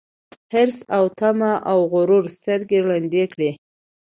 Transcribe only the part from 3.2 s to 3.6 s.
کړي